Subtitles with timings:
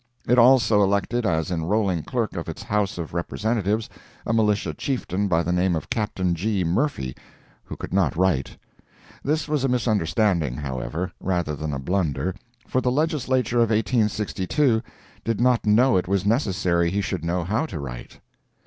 [0.27, 3.87] It also elected as enrolling clerk of its House of Representatives
[4.25, 6.63] a militia chieftain by the name of Captain G.
[6.63, 7.15] Murphy,
[7.65, 8.57] who could not write.
[9.23, 12.33] This was a misunderstanding, however, rather than a blunder,
[12.67, 14.81] for the Legislature of 1862
[15.23, 18.19] did not know it was necessary he should know how to write.